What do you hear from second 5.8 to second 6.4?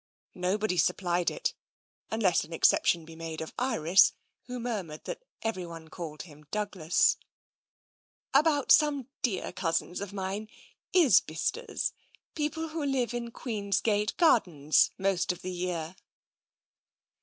called